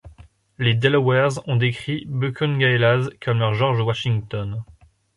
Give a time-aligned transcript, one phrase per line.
[0.57, 4.63] Les Delawares ont décrit Buckongahelas comme leur George Washington.